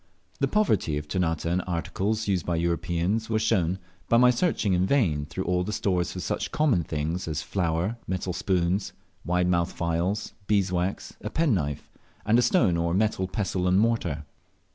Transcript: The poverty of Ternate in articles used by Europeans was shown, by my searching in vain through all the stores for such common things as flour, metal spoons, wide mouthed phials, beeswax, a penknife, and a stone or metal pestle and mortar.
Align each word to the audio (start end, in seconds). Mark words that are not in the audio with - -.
The 0.39 0.47
poverty 0.47 0.97
of 0.97 1.07
Ternate 1.07 1.45
in 1.45 1.61
articles 1.61 2.27
used 2.27 2.43
by 2.43 2.55
Europeans 2.55 3.29
was 3.29 3.43
shown, 3.43 3.77
by 4.09 4.17
my 4.17 4.31
searching 4.31 4.73
in 4.73 4.87
vain 4.87 5.27
through 5.27 5.43
all 5.43 5.63
the 5.63 5.71
stores 5.71 6.11
for 6.11 6.19
such 6.19 6.51
common 6.51 6.83
things 6.83 7.27
as 7.27 7.43
flour, 7.43 7.97
metal 8.07 8.33
spoons, 8.33 8.93
wide 9.23 9.47
mouthed 9.47 9.73
phials, 9.77 10.33
beeswax, 10.47 11.15
a 11.23 11.29
penknife, 11.29 11.91
and 12.25 12.39
a 12.39 12.41
stone 12.41 12.77
or 12.77 12.95
metal 12.95 13.27
pestle 13.27 13.67
and 13.67 13.79
mortar. 13.79 14.25